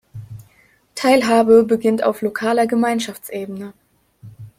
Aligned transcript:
Teilhabe 0.95 1.63
beginnt 1.63 2.01
auf 2.03 2.23
lokaler 2.23 2.65
Gemeinschaftsebene. 2.65 3.71